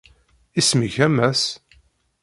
Isem-ik, 0.59 0.95
a 1.05 1.07
Mass? 1.09 1.43